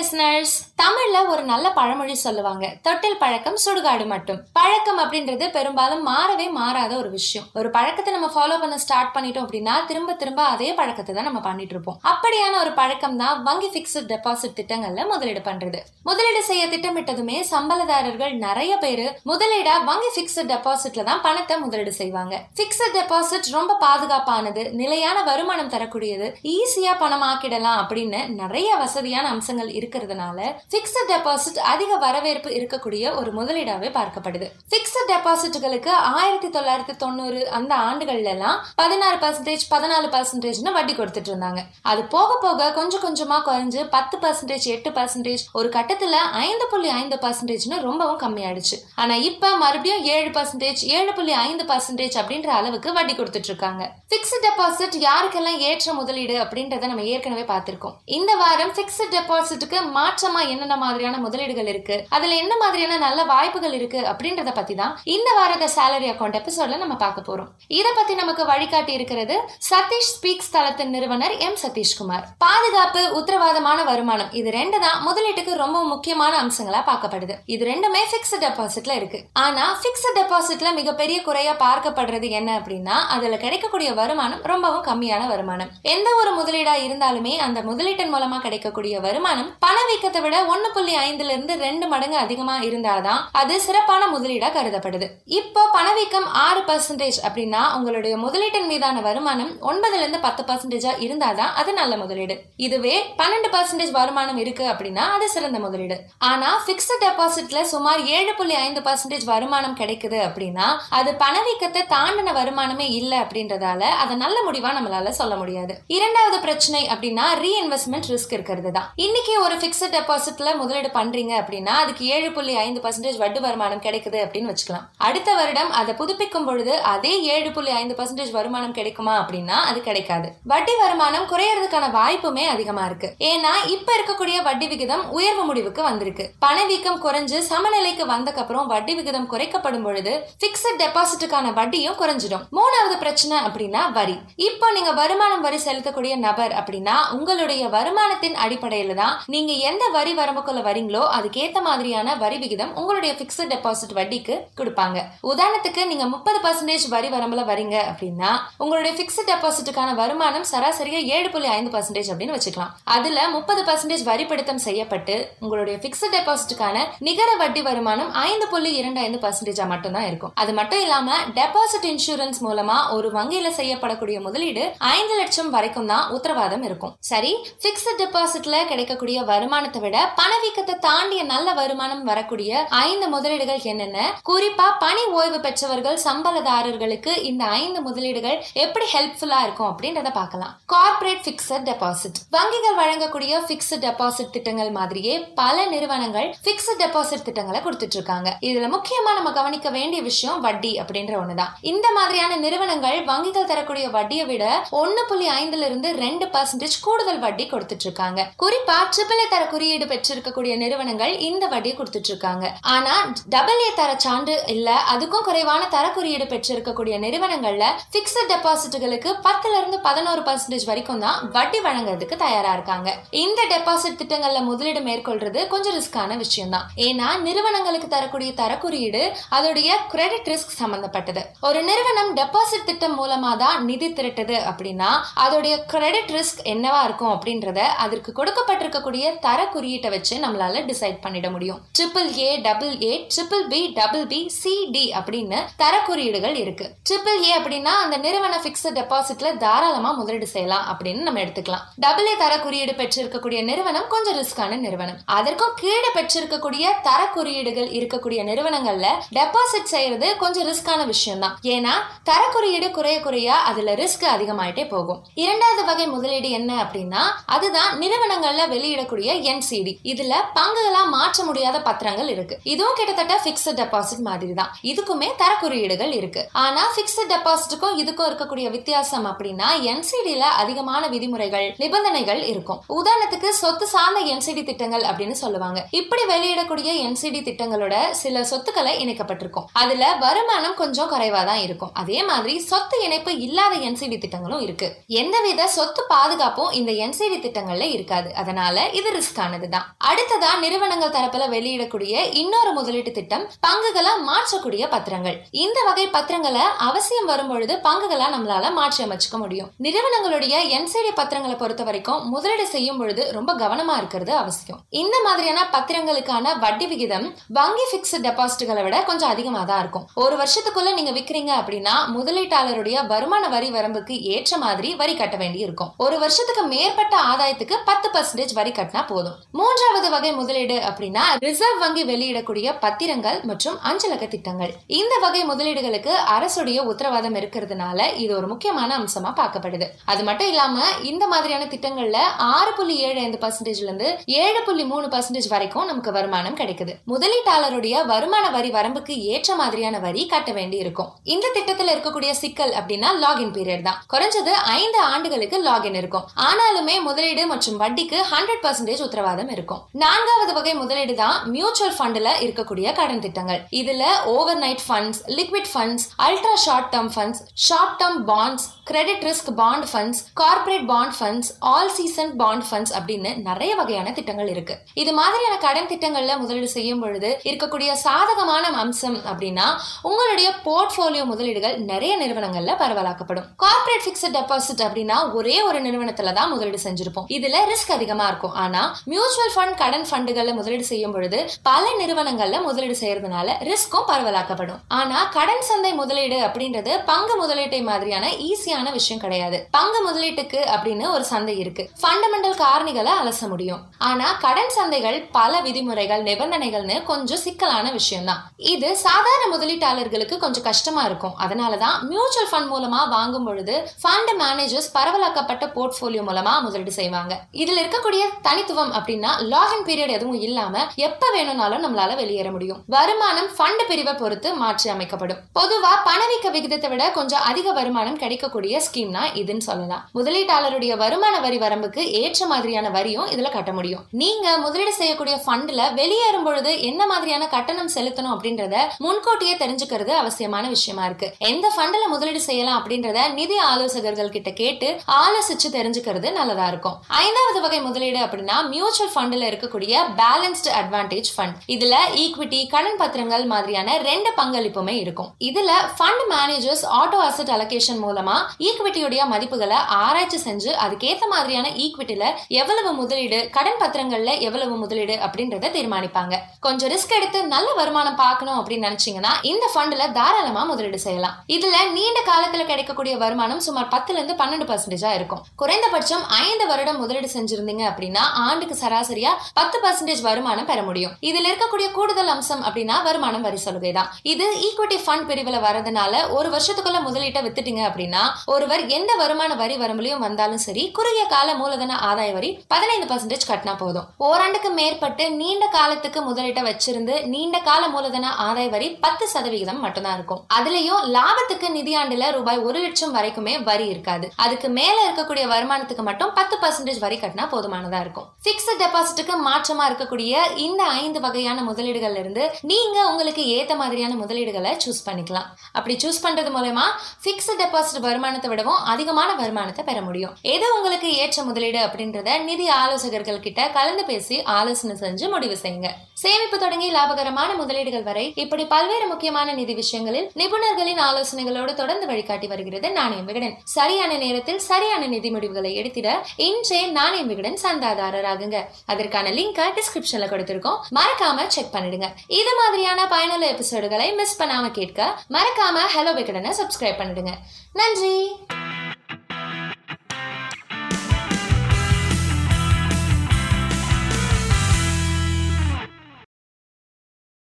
[0.00, 0.69] listeners.
[0.80, 2.66] தமிழ்ல ஒரு நல்ல பழமொழி சொல்லுவாங்க.
[2.86, 4.38] தொட்டில் பழக்கம் சுடுகாடு மட்டும்.
[4.58, 7.46] பழக்கம் அப்படின்றது பெரும்பாலும் மாறவே மாறாத ஒரு விஷயம்.
[7.60, 11.74] ஒரு பழக்கத்தை நம்ம ஃபாலோ பண்ண ஸ்டார்ட் பண்ணிட்டோம் அப்படின்னா திரும்ப திரும்ப அதே பழக்கத்தை தான் நம்ம பண்ணிட்டு
[11.76, 11.98] இருப்போம்.
[12.12, 15.80] அப்படியான ஒரு பழக்கம் தான் வங்கி பிக்ஸ்ட் டெபாசிட் திட்டங்கள்ல முதலீடு பண்றது.
[16.08, 22.34] முதலீடு செய்ய திட்டமிட்டதுமே சம்பளதாரர்கள் நிறைய பேரு முதலீடா வங்கி பிக்ஸ்ட் டெபாசிட்ல தான் பணத்தை முதலீடு செய்வாங்க.
[22.60, 30.38] பிக்ஸ்ட் டெபாசிட் ரொம்ப பாதுகாப்பானது நிலையான வருமானம் தரக்கூடியது ஈஸியா பணமாக்கிடலாம் அப்படின்னு நிறைய வசதியான அம்சங்கள் இருக்கிறதுனால
[30.72, 34.46] பிக்சட் டெபாசிட் அதிக வரவேற்பு இருக்கக்கூடிய ஒரு முதலீடாவே பார்க்கப்படுது.
[34.72, 41.62] பிக்சட் டெபாசிட்டுகளுக்கு ஆயிரத்தி தொள்ளாயிரத்தி தொண்ணூறு அந்த ஆண்டுகள்ல எல்லாம் பதினாறு பர்சன்டேஜ் பதினாலு பர்சன்டேஜ்னு வட்டி கொடுத்துட்டு இருந்தாங்க.
[41.82, 47.16] அது போக போக கொஞ்சம் கொஞ்சமா குறைஞ்சு பத்து பர்சன்டேஜ் எட்டு பர்சன்டேஜ் ஒரு கட்டத்துல ஐந்து புள்ளி ஐந்து
[47.16, 48.78] பர்சன்டேஜ்னு ரொம்பவும் கம்மியாயிடுச்சு.
[48.94, 53.92] ஆனா இப்ப மறுபடியும் ஏழு பர்சன்டேஜ் ஏழு புள்ளி ஐந்து பர்சன்டேஜ் அப்படின்ற அளவுக்கு வட்டி கொடுத்துட்டு இருக்காங்க.
[54.14, 57.98] பிக்ஸ்ட் டெபாசிட் யாருக்கெல்லாம் ஏற்ற முதலீடு அப்படின்றத நம்ம ஏற்கனவே பார்த்திருக்கோம்.
[58.04, 64.00] இந்த வாரம் பிக்ஸ்ட் டெபாசிட்டுக்கு மாற்றமா என்னென்ன மாதிரியான முதலீடுகள் இருக்கு அதுல என்ன மாதிரியான நல்ல வாய்ப்புகள் இருக்கு
[64.10, 67.48] அப்படின்றத பத்தி தான் இந்த வாரத சேலரி அக்கௌண்ட் எபிசோட்ல நம்ம பார்க்க போறோம்.
[67.78, 69.36] இத பத்தி நமக்கு வழிகாட்டி இருக்கிறது
[69.68, 72.24] சதீஷ் ஸ்பீக்ஸ் தளத்தின் நிறுவனர் எம் சதீஷ்குமார்.
[72.44, 77.36] பாதுகாப்பு உத்தரவாதமான வருமானம் இது ரெண்டு தான் முதலீட்டுக்கு ரொம்ப முக்கியமான அம்சங்களா பார்க்கப்படுது.
[77.54, 79.20] இது ரெண்டுமே பிக்ஸ்ட் டெபாசிட்ல இருக்கு.
[79.44, 85.72] ஆனா பிக்ஸ்ட் டெபாசிட்ல மிகப்பெரிய குறையா பார்க்கப்படுறது என்ன அப்படின்னா அதுல கிடைக்கக்கூடிய வருமானம் ரொம்பவும் கம்மியான வருமானம்.
[85.94, 91.54] எந்த ஒரு முதலீடா இருந்தாலுமே அந்த முதலீட்டின் மூலமா கிடைக்கக்கூடிய வருமானம் பணவீக்கத்தை விட ஒன்னு புள்ளி ஐந்துல இருந்து
[91.66, 95.06] ரெண்டு மடங்கு அதிகமா இருந்தாதான் அது சிறப்பான முதலீடா கருதப்படுது.
[95.40, 101.70] இப்போ பணவீக்கம் ஆறு பர்சன்டேஜ் அப்படின்னா உங்களுடைய முதலீட்டின் மீதான வருமானம் ஒன்பதுல இருந்து பத்து பர்சன்டேஜா இருந்தாதான் அது
[101.80, 102.36] நல்ல முதலீடு.
[102.66, 105.98] இதுவே பன்னெண்டு பர்சன்டேஜ் வருமானம் இருக்கு அப்படின்னா அது சிறந்த முதலீடு.
[106.30, 112.88] ஆனா பிக்ஸ்ட் டெபாசிட்ல சுமார் ஏழு புள்ளி ஐந்து பர்சன்டேஜ் வருமானம் கிடைக்குது அப்படின்னா அது பணவீக்கத்தை தாண்டின வருமானமே
[113.00, 115.74] இல்ல அப்படின்றதால அதை நல்ல முடிவா நம்மளால சொல்ல முடியாது.
[115.96, 119.96] இரண்டாவது பிரச்சனை அப்படின்னா ரீஇன்வெஸ்ட்மெண்ட் ரிஸ்க் இருக்கிறது தான் இன்னைக்கு ஒரு பிக்ஸ்ட்
[120.40, 124.84] டெபாசிட்ல முதலீடு பண்றீங்க அப்படின்னா அதுக்கு ஏழு புள்ளி ஐந்து பர்சன்டேஜ் வட்டி வருமானம் கிடைக்குது அப்படின்னு வச்சுக்கலாம்.
[125.06, 130.28] அடுத்த வருடம் அதை புதுப்பிக்கும் பொழுது அதே ஏழு புள்ளி ஐந்து பர்சன்டேஜ் வருமானம் கிடைக்குமா அப்படின்னா அது கிடைக்காது.
[130.52, 133.10] வட்டி வருமானம் குறையறதுக்கான வாய்ப்புமே அதிகமா இருக்கு.
[133.30, 136.26] ஏன்னா இப்ப இருக்கக்கூடிய வட்டி விகிதம் உயர்வு முடிவுக்கு வந்திருக்கு.
[136.46, 140.14] பணவீக்கம் குறைஞ்சு சமநிலைக்கு வந்தக்கப்புறம் வட்டி விகிதம் குறைக்கப்படும் பொழுது
[140.44, 142.46] பிக்சட் டெபாசிட்டுக்கான வட்டியும் குறைஞ்சிடும்.
[142.60, 144.16] மூணாவது பிரச்சனை அப்படின்னா வரி.
[144.48, 150.29] இப்போ நீங்க வருமானம் வரி செலுத்தக்கூடிய நபர் அப்படின்னா உங்களுடைய வருமானத்தின் அடிப்படையில தான் நீங்க எந்த வரி வர
[150.30, 154.98] வரம்புக்குள்ள வரீங்களோ அதுக்கேத்த மாதிரியான வரி விகிதம் உங்களுடைய பிக்சட் டெபாசிட் வட்டிக்கு கொடுப்பாங்க.
[155.30, 158.30] உதாரணத்துக்கு நீங்க முப்பது பர்சன்டேஜ் வரி வரம்புல வரீங்க அப்படின்னா
[158.62, 162.74] உங்களுடைய பிக்சட் டெபாசிட்டுக்கான வருமானம் சராசரியா ஏழு புள்ளி ஐந்து பர்சன்டேஜ் அப்படின்னு வச்சுக்கலாம்.
[162.96, 169.02] அதுல முப்பது பர்சன்டேஜ் வரி பிடித்தம் செய்யப்பட்டு உங்களுடைய பிக்சட் டெபாசிட்டுக்கான நிகர வட்டி வருமானம் ஐந்து புள்ளி இரண்டு
[169.06, 170.34] ஐந்து பர்சன்டேஜா மட்டும்தான் இருக்கும்.
[170.44, 174.64] அது மட்டும் இல்லாம டெபாசிட் இன்சூரன்ஸ் மூலமா ஒரு வங்கியில செய்யப்படக்கூடிய முதலீடு
[174.94, 176.94] ஐந்து லட்சம் வரைக்கும் தான் உத்தரவாதம் இருக்கும்.
[177.12, 177.34] சரி
[177.66, 183.98] பிக்சட் டெபாசிட்ல கிடைக்கக்கூடிய வருமானத்தை விட பணவீக்கத்தை தாண்டிய நல்ல வருமானம் வரக்கூடிய ஐந்து முதலீடுகள் என்னென்ன?
[184.28, 190.52] குறிப்பா பணி ஓய்வு பெற்றவர்கள் சம்பளதாரர்களுக்கு இந்த ஐந்து முதலீடுகள் எப்படி ஹெல்ப்ஃபுல்லா இருக்கும் அப்படின்றத பார்க்கலாம்.
[190.74, 197.98] கார்ப்பரேட் பிக்சட் டெபாசிட் வங்கிகள் வழங்கக்கூடிய பிக்சட் டெபாசிட் திட்டங்கள் மாதிரியே பல நிறுவனங்கள் பிக்சட் டெபாசிட் திட்டங்களை கொடுத்துட்டு
[198.00, 201.52] இருக்காங்க இதுல முக்கியமா நம்ம கவனிக்க வேண்டிய விஷயம் வட்டி அப்படின்ற ஒண்ணுதான்.
[201.72, 204.44] இந்த மாதிரியான நிறுவனங்கள் வங்கிகள் தரக்கூடிய வட்டியை விட
[204.82, 210.52] ஒன்னு புள்ளி ஐந்துல இருந்து ரெண்டு பர்சன்டேஜ் கூடுதல் வட்டி கொடுத்துட்டு இருக்காங்க குறிப்பா ட்ரிபிள் தர குறியீடு பெற்றிருக்கக்கூடிய
[210.62, 212.44] நிறுவனங்கள் இந்த வட்டியை கொடுத்துட்டு இருக்காங்க
[212.74, 212.94] ஆனா
[213.34, 217.64] டபுள் ஏ தர சான்று இல்ல அதுக்கும் குறைவான தர குறியீடு பெற்றிருக்கக்கூடிய நிறுவனங்கள்ல
[217.94, 222.88] பிக்சட் டெபாசிட்டுகளுக்கு பத்துல இருந்து பதினோரு பர்சன்டேஜ் வரைக்கும் தான் வட்டி வழங்குறதுக்கு தயாரா இருக்காங்க.
[223.24, 229.02] இந்த டெபாசிட் திட்டங்கள்ல முதலீடு மேற்கொள்றது கொஞ்சம் ரிஸ்கான விஷயம் தான் ஏன்னா நிறுவனங்களுக்கு தரக்கூடிய தர குறியீடு
[229.38, 231.24] அதோடைய கிரெடிட் ரிஸ்க் சம்பந்தப்பட்டது.
[231.48, 234.90] ஒரு நிறுவனம் டெபாசிட் திட்டம் மூலமா தான் நிதி திரட்டுது அப்படின்னா
[235.26, 241.60] அதோடைய கிரெடிட் ரிஸ்க் என்னவா இருக்கும் அப்படின்றத அதற்கு கொடுக்கப்பட்டிருக்கக்கூடிய தர குறியீட்டை வச்சு நம்மளால டிசைட் பண்ணிட முடியும்.
[241.78, 246.66] Triple A double A triple B double B C D அப்படின்னு தர குறியீடுகள் இருக்கு.
[246.88, 251.64] ட்ரிபிள் ஏ அப்படின்னா அந்த நிறுவன பிக்சட் டெபாசிட்ல தாராளமா முதலீடு செய்யலாம் அப்படின்னு நம்ம எடுத்துக்கலாம்.
[251.84, 254.98] டபுள் ஏ தர குறியீடு பெற்றிருக்கக்கூடிய நிறுவனம் கொஞ்சம் ரிஸ்கான நிறுவனம்.
[255.18, 258.86] அதற்கும் கீழே பெற்றிருக்கக்கூடிய தர குறியீடுகள் இருக்கக்கூடிய நிறுவனங்கள்ல
[259.18, 261.74] டெபாசிட் செய்யறது கொஞ்சம் ரிஸ்கான விஷயம் தான் ஏன்னா
[262.10, 265.00] தர குறியீடு குறைய குறைய அதுல ரிஸ்க் அதிகமாயிட்டே போகும்.
[265.24, 267.02] இரண்டாவது வகை முதலீடு என்ன அப்படின்னா
[267.36, 272.38] அதுதான் நிறுவனங்கள்ல வெளியிடக்கூடிய என்சிடி இதுல பங்குகளா மாற்ற முடியாத பத்திரங்கள் இருக்கு.
[272.42, 276.28] இதுவும் கிட்டத்தட்ட பிக்சட் டெபாசிட் மாதிரி தான் இதுக்குமே தர குறியீடுகள் இருக்கு.
[276.32, 282.62] ஆனா பிக்சட் டெபாசிட்டுக்கும் இதுக்கும் இருக்கக்கூடிய வித்தியாசம் அப்படின்னா என்சிடில அதிகமான விதிமுறைகள் நிபந்தனைகள் இருக்கும்.
[282.78, 285.66] உதாரணத்துக்கு சொத்து சார்ந்த என்சிடி திட்டங்கள் அப்படின்னு சொல்லுவாங்க.
[285.70, 289.48] இப்படி வெளியிடக்கூடிய என்சிடி திட்டங்களோட சில சொத்துக்களை இணைக்கப்பட்டிருக்கும்.
[289.52, 291.74] அதுல வருமானம் கொஞ்சம் குறைவா தான் இருக்கும்.
[291.74, 294.70] அதே மாதிரி சொத்து இணைப்பு இல்லாத என்சிடி திட்டங்களும் இருக்கு.
[294.86, 298.14] எந்தவித சொத்து பாதுகாப்பும் இந்த என்சிடி திட்டங்கள்ல இருக்காது.
[298.14, 305.16] அதனால இது ரிஸ்க் தான் அடுத்ததா நிறுவனங்கள் தரப்புல வெளியிடக்கூடிய இன்னொரு முதலீட்டு திட்டம் பங்குகளை மாற்றக்கூடிய பத்திரங்கள்.
[305.44, 309.50] இந்த வகை பத்திரங்களை அவசியம் வரும்பொழுது பங்குகளா நம்மளால மாற்றி அமைச்சுக்க முடியும்.
[309.66, 314.60] நிறுவனங்களுடைய என்சிடி பத்திரங்களை பொறுத்த வரைக்கும் முதலீடு செய்யும் பொழுது ரொம்ப கவனமா இருக்கிறது அவசியம்.
[314.82, 317.06] இந்த மாதிரியான பத்திரங்களுக்கான வட்டி விகிதம்
[317.38, 319.86] வங்கி பிக்ஸ்ட் டெபாசிட்களை விட கொஞ்சம் அதிகமா தான் இருக்கும்.
[320.04, 325.72] ஒரு வருஷத்துக்குள்ள நீங்க விக்கிறீங்க அப்படின்னா முதலீட்டாளருடைய வருமான வரி வரம்புக்கு ஏற்ற மாதிரி வரி கட்ட வேண்டி இருக்கும்.
[325.86, 329.16] ஒரு வருஷத்துக்கு மேற்பட்ட ஆதாயத்துக்கு பத்து பர்சன்டேஜ் வரி கட்டினா போதும்.
[329.60, 334.52] மூன்றாவது வகை முதலீடு அப்படின்னா ரிசர்வ் வங்கி வெளியிடக்கூடிய பத்திரங்கள் மற்றும் அஞ்சலக திட்டங்கள்.
[334.78, 339.66] இந்த வகை முதலீடுகளுக்கு அரசுடைய உத்தரவாதம் இருக்கிறதுனால இது ஒரு முக்கியமான அம்சமா பார்க்கப்படுது.
[339.92, 341.98] அது மட்டும் இல்லாம இந்த மாதிரியான திட்டங்கள்ல
[342.36, 343.90] ஆறு புள்ளி ஏழு ஐந்து பர்சன்டேஜ்ல இருந்து
[344.22, 346.74] ஏழு புள்ளி மூணு பர்சன்டேஜ் வரைக்கும் நமக்கு வருமானம் கிடைக்குது.
[346.92, 350.90] முதலீட்டாளருடைய வருமான வரி வரம்புக்கு ஏற்ற மாதிரியான வரி கட்ட வேண்டி இருக்கும்.
[351.16, 353.80] இந்த திட்டத்துல இருக்கக்கூடிய சிக்கல் அப்படின்னா லாகின் பீரியட் தான்.
[353.94, 356.08] குறைஞ்சது ஐந்து ஆண்டுகளுக்கு லாகின் இருக்கும்.
[356.30, 359.48] ஆனாலுமே முதலீடு மற்றும் வட்டிக்கு ஹண்ட்ரட் பர்சன்டேஜ் உத்தரவாதம் இருக்கும்.
[359.72, 363.40] நான்காவது வகை முதலீடு தான் மியூச்சுவல் ஃபண்ட்ல இருக்கக்கூடிய கடன் திட்டங்கள்.
[363.60, 363.84] இதுல
[364.38, 370.00] overnight funds liquid funds ultra short term funds short term bonds credit risk bond funds
[370.20, 374.54] corporate bond funds all season bond funds அப்படின்னு நிறைய வகையான திட்டங்கள் இருக்கு.
[374.82, 379.46] இது மாதிரியான கடன் திட்டங்கள்ல முதலீடு செய்யும் பொழுது இருக்கக்கூடிய சாதகமான அம்சம் அப்படின்னா
[379.90, 383.26] உங்களுடைய போர்ட்போலியோ முதலீடுகள் நிறைய நிறுவனங்கள்ல பரவலாக்கப்படும்.
[383.44, 387.08] கார்பரேட் பிக்சட் டெபாசிட் அப்படின்னா ஒரே ஒரு நிறுவனத்துல தான் முதலீடு செஞ்சிருப்போம்.
[387.16, 388.36] இதுல ரிஸ்க் அதிகமா இருக்கும்.
[388.44, 388.62] ஆனா
[388.92, 391.20] மியூச்சுவல் ஃபண்ட் கடன் ஃபண்டுகள்ல முதலீடு செய்யும் பொழுது
[391.50, 394.62] பல நிறுவனங்கள்ல முதலீடு செய்யறதுனால ரிஸ்க்கும் பரவலாக்கப்படும்.
[394.80, 399.38] ஆனா கடன் சந்தை முதலீடு அப்படின்றது பங்கு முதலீட்டை மாதிரியான ஈஸியான விஷயம் கிடையாது.
[399.56, 401.64] பங்கு முதலீட்டுக்கு அப்படின்னு ஒரு சந்தை இருக்கு.
[401.82, 403.62] ஃபண்டமெண்டல் காரணிகளை அலச முடியும்.
[403.88, 408.20] ஆனா கடன் சந்தைகள் பல விதிமுறைகள் நிபந்தனைகள்னு கொஞ்சம் சிக்கலான விஷயம் தான்
[408.54, 411.14] இது சாதாரண முதலீட்டாளர்களுக்கு கொஞ்சம் கஷ்டமா இருக்கும்.
[411.24, 417.12] அதனாலதான் மியூச்சுவல் ஃபண்ட் மூலமா வாங்கும் பொழுது ஃபண்ட் மேனேஜர்ஸ் பரவலாக்கப்பட்ட போர்ட்போலியோ மூலமா முதலீடு செய்வாங்க.
[417.42, 422.60] இதுல இருக்கக்கூடிய தனித்துவம் அப்படின்னா லாகின் பீரியட் எதுவும் இல்லாம எப்ப வேணும்னாலும் நம்மளால வெளியேற முடியும்.
[422.76, 429.02] வருமானம் ஃபண்ட் பிரிவை பொறுத்து மாற்றி அமைக்கப்படும் பொதுவா பணவீக்க விகிதத்தை விட கொஞ்சம் அதிக வருமானம் கிடைக்கக்கூடிய ஸ்கீம்னா
[429.20, 429.82] இதுன்னு சொல்லலாம்.
[429.94, 433.84] முதலீட்டாளருடைய வருமான வரி வரம்புக்கு ஏற்ற மாதிரியான வரியும் இதுல கட்ட முடியும்.
[433.90, 440.84] நீங்க முதலீடு செய்யக்கூடிய ஃபண்ட்ல வெளியேறும் பொழுது என்ன மாதிரியான கட்டணம் செலுத்தணும் அப்படின்றத முன்கூட்டியே தெரிஞ்சுக்கிறது அவசியமான விஷயமா
[440.84, 441.14] இருக்கு.
[441.18, 446.76] எந்த ஃபண்ட்ல முதலீடு செய்யலாம் அப்படின்றத நிதி ஆலோசகர்கள் கிட்ட கேட்டு ஆலோசிச்சு தெரிஞ்சுக்கிறது நல்லதா இருக்கும்.
[446.88, 453.76] ஐந்தாவது வகை முதலீடு அப்படின்னா மியூச்சுவல் ஃபண்ட்ல இருக்கக்கூடிய பேலன்ஸ்டு அட்வான்டேஜ் ஃபண்ட் இதுல ஈக்விட்டி கடன் பத்திரங்கள் மாதிரியான
[453.78, 455.10] ரெண்டு பங்களிப்புமே இருக்கும்.
[455.28, 458.16] இதுல fund managers auto asset allocation மூலமா
[458.48, 462.04] ஈக்விட்டியுடைய மதிப்புகளை ஆராய்ச்சி செஞ்சு அதுக்கேத்த மாதிரியான ஈக்விட்டியில
[462.40, 466.14] எவ்வளவு முதலீடு கடன் பத்திரங்கள்ல எவ்வளவு முதலீடு அப்படின்றத தீர்மானிப்பாங்க.
[466.46, 471.16] கொஞ்சம் ரிஸ்க் எடுத்து நல்ல வருமானம் பார்க்கணும் அப்படின்னு நினைச்சீங்கன்னா இந்த ஃபண்ட்ல தாராளமா முதலீடு செய்யலாம்.
[471.36, 475.22] இதுல நீண்ட காலத்துல கிடைக்கக்கூடிய வருமானம் சுமார் பத்துல இருந்து பன்னெண்டு பர்சன்டேஜா இருக்கும்.
[475.42, 480.94] குறைந்தபட்சம் ஐந்து வருடம் முதலீடு செஞ்சிருந்தீங்க அப்படின்னா ஆண்டுக்கு சராசரியா பத்து பர்சன்டேஜ் வருமானம் பெற முடியும்.
[481.10, 483.90] இதுல இருக்கக்கூடிய கூடுதல் அம்சம் அப்படின்னா வருமானம் வரி சலுகை தான்.
[484.12, 490.04] இது ஈக்விட்டி ஃபண்ட் பிரிவுல வரதுனால ஒரு வருஷத்துக்குள்ள முதலீட்டை வித்துட்டீங்க அப்படின்னா ஒருவர் எந்த வருமான வரி வரம்புலையும்
[490.06, 493.86] வந்தாலும் சரி குறுகிய கால மூலதன ஆதாய வரி பதினைந்து பர்சன்டேஜ் கட்டினா போதும்.
[493.96, 500.24] ஓராண்டுக்கு மேற்பட்டு நீண்ட காலத்துக்கு முதலீட்டை வச்சிருந்து நீண்ட கால மூலதன ஆதாய வரி பத்து சதவிகிதம் மட்டும்தான் இருக்கும்.
[500.38, 504.12] அதுலயும் லாபத்துக்கு நிதியாண்டுல ரூபாய் ஒரு லட்சம் வரைக்குமே வரி இருக்காது.
[504.16, 508.08] அதுக்கு மேல இருக்கக்கூடிய வருமானத்துக்கு மட்டும் பத்து பர்சன்டேஜ் வரி கட்டினா போதுமானதா இருக்கும்.
[508.24, 514.82] பிக்ஸ்ட் டெபாசிட்டுக்கு மாற்றமா இருக்கக்கூடிய இந்த ஐந்து வகையான முதலீடுகள்ல இருந்து நீங்க உங்களுக்கு ஏத்த மாதிரியான முதலீடுகளை சூஸ்
[514.86, 515.28] பண்ணிக்கலாம்.
[515.52, 516.66] அப்படி சூஸ் பண்றது மூலயமா
[517.04, 517.80] பிக்ஸ்ட் டெபாசிட்
[518.10, 520.14] வருமானத்தை விடவும் அதிகமான வருமானத்தை பெற முடியும்.
[520.34, 525.68] எது உங்களுக்கு ஏற்ற முதலீடு அப்படின்றத நிதி ஆலோசகர்கள் கிட்ட கலந்து பேசி ஆலோசனை செஞ்சு முடிவு செய்யுங்க.
[526.02, 532.70] சேமிப்பு தொடங்கி லாபகரமான முதலீடுகள் வரை இப்படி பல்வேறு முக்கியமான நிதி விஷயங்களில் நிபுணர்களின் ஆலோசனைகளோடு தொடர்ந்து வழிகாட்டி வருகிறது
[532.78, 533.36] நாணயம் விகடன்.
[533.56, 535.88] சரியான நேரத்தில் சரியான நிதி முடிவுகளை எடுத்திட
[536.28, 538.40] இன்றே நாணயம் விகடன் சந்தாதாரராகுங்க.
[538.66, 540.60] அதற்கான லிங்கை டிஸ்கிரிப்ஷன்ல கொடுத்திருக்கோம்.
[540.78, 541.88] மறக்காம செக் பண்ணிடுங்க.
[542.20, 547.14] இது மாதிரியான பயனுள்ள எபிசோடுகளை மிஸ் பண்ணாம கேட்க மறக்காம ஹலோ விகடனை சப்ஸ்கிரைப் பண்ணிடுங்க.
[547.60, 547.94] நன்றி!
[548.00, 548.49] Bye!